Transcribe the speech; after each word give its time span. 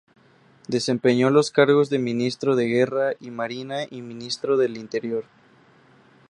Desempeñó 0.67 1.29
los 1.29 1.51
cargos 1.51 1.91
de 1.91 1.99
Ministro 1.99 2.55
de 2.55 2.65
Guerra 2.65 3.13
y 3.19 3.29
Marina 3.29 3.83
y 3.87 4.01
Ministro 4.01 4.57
del 4.57 4.77
Interior. 4.77 5.25